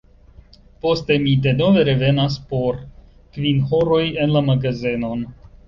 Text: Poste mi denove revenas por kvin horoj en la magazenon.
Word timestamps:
Poste 0.85 1.17
mi 1.25 1.33
denove 1.43 1.83
revenas 1.91 2.39
por 2.55 2.81
kvin 3.37 3.63
horoj 3.69 4.03
en 4.25 4.37
la 4.39 4.45
magazenon. 4.51 5.27